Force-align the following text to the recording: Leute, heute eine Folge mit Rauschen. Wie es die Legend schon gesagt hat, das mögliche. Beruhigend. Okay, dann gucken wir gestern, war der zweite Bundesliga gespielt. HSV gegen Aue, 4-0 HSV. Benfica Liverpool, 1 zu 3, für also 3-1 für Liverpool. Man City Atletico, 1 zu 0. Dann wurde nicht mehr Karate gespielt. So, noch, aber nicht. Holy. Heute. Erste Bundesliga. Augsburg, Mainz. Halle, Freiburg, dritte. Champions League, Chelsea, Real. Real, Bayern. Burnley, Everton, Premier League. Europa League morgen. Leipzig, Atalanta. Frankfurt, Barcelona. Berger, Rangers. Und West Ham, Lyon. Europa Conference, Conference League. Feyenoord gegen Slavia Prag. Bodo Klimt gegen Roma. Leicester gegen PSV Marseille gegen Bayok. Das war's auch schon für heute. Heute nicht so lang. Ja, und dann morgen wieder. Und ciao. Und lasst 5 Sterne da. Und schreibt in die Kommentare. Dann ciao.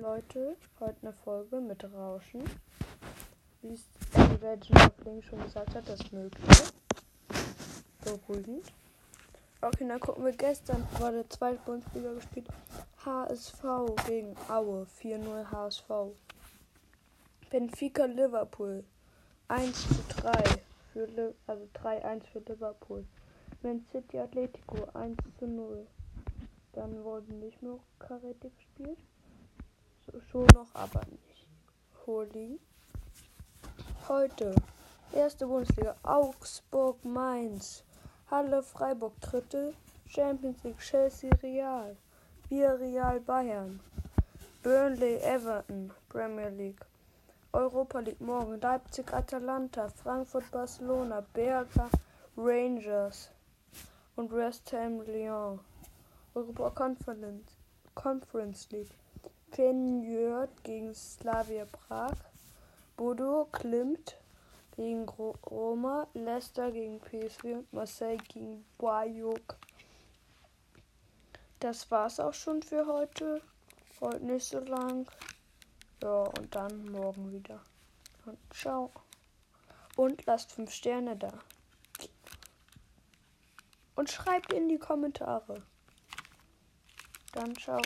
Leute, 0.00 0.56
heute 0.78 0.96
eine 1.02 1.12
Folge 1.12 1.58
mit 1.58 1.82
Rauschen. 1.84 2.42
Wie 3.62 3.72
es 3.72 3.88
die 4.14 4.44
Legend 4.44 5.24
schon 5.24 5.42
gesagt 5.42 5.74
hat, 5.74 5.88
das 5.88 6.12
mögliche. 6.12 6.64
Beruhigend. 8.04 8.72
Okay, 9.62 9.88
dann 9.88 9.98
gucken 9.98 10.24
wir 10.24 10.32
gestern, 10.32 10.86
war 10.98 11.12
der 11.12 11.28
zweite 11.30 11.60
Bundesliga 11.64 12.12
gespielt. 12.12 12.46
HSV 13.04 13.62
gegen 14.06 14.36
Aue, 14.48 14.86
4-0 15.00 15.50
HSV. 15.50 15.90
Benfica 17.48 18.04
Liverpool, 18.04 18.84
1 19.48 19.88
zu 19.88 20.20
3, 20.20 20.44
für 20.92 21.34
also 21.46 21.68
3-1 21.74 22.24
für 22.24 22.40
Liverpool. 22.40 23.06
Man 23.62 23.80
City 23.90 24.18
Atletico, 24.18 24.76
1 24.92 25.16
zu 25.38 25.46
0. 25.46 25.86
Dann 26.74 27.02
wurde 27.02 27.32
nicht 27.32 27.62
mehr 27.62 27.78
Karate 27.98 28.50
gespielt. 28.50 28.98
So, 30.36 30.44
noch, 30.52 30.74
aber 30.74 31.00
nicht. 31.06 31.46
Holy. 32.06 32.60
Heute. 34.06 34.54
Erste 35.10 35.46
Bundesliga. 35.46 35.96
Augsburg, 36.02 37.02
Mainz. 37.06 37.82
Halle, 38.30 38.62
Freiburg, 38.62 39.18
dritte. 39.22 39.72
Champions 40.06 40.62
League, 40.62 40.78
Chelsea, 40.78 41.30
Real. 41.42 41.96
Real, 42.50 43.18
Bayern. 43.20 43.80
Burnley, 44.62 45.16
Everton, 45.22 45.90
Premier 46.10 46.50
League. 46.50 46.84
Europa 47.54 48.00
League 48.00 48.20
morgen. 48.20 48.60
Leipzig, 48.60 49.10
Atalanta. 49.14 49.88
Frankfurt, 49.88 50.50
Barcelona. 50.50 51.24
Berger, 51.32 51.88
Rangers. 52.36 53.30
Und 54.16 54.30
West 54.32 54.70
Ham, 54.74 55.00
Lyon. 55.00 55.60
Europa 56.34 56.68
Conference, 56.68 57.56
Conference 57.94 58.68
League. 58.70 58.92
Feyenoord 59.56 60.50
gegen 60.64 60.94
Slavia 60.94 61.64
Prag. 61.64 62.12
Bodo 62.94 63.48
Klimt 63.52 64.18
gegen 64.76 65.08
Roma. 65.08 66.06
Leicester 66.12 66.70
gegen 66.70 67.00
PSV 67.00 67.64
Marseille 67.72 68.18
gegen 68.28 68.66
Bayok. 68.76 69.56
Das 71.58 71.90
war's 71.90 72.20
auch 72.20 72.34
schon 72.34 72.62
für 72.62 72.86
heute. 72.86 73.40
Heute 74.02 74.26
nicht 74.26 74.44
so 74.44 74.60
lang. 74.60 75.10
Ja, 76.02 76.24
und 76.24 76.54
dann 76.54 76.92
morgen 76.92 77.32
wieder. 77.32 77.62
Und 78.26 78.38
ciao. 78.52 78.90
Und 79.96 80.26
lasst 80.26 80.52
5 80.52 80.70
Sterne 80.70 81.16
da. 81.16 81.32
Und 83.94 84.10
schreibt 84.10 84.52
in 84.52 84.68
die 84.68 84.78
Kommentare. 84.78 85.62
Dann 87.32 87.56
ciao. 87.56 87.80